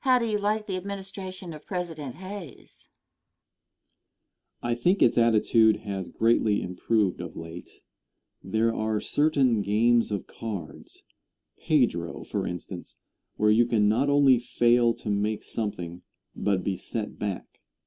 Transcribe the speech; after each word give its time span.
How 0.00 0.18
do 0.18 0.26
you 0.26 0.38
like 0.38 0.66
the 0.66 0.76
administration 0.76 1.54
of 1.54 1.64
President 1.64 2.16
Hayes? 2.16 2.90
Answer. 4.60 4.60
I 4.62 4.74
think 4.74 5.00
its 5.00 5.16
attitude 5.16 5.76
has 5.86 6.10
greatly 6.10 6.60
improved 6.60 7.22
of 7.22 7.34
late. 7.34 7.80
There 8.44 8.74
are 8.74 9.00
certain 9.00 9.62
games 9.62 10.10
of 10.10 10.26
cards 10.26 11.02
pedro, 11.56 12.24
for 12.24 12.46
instance, 12.46 12.98
where 13.36 13.50
you 13.50 13.64
can 13.64 13.88
not 13.88 14.10
only 14.10 14.38
fail 14.38 14.92
to 14.96 15.08
make 15.08 15.42
something, 15.42 16.02
but 16.36 16.62
be 16.62 16.76
set 16.76 17.18
back. 17.18 17.62